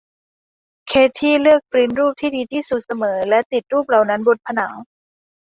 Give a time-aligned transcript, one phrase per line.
[0.87, 4.73] เคธี่เลือกปริ้นท์รูปที่ดีที่สุดเสมอและติดรูปเหล่านั้นบนผนัง